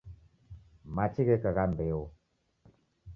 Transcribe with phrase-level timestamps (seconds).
[0.95, 2.01] Machi gheka gha mbeo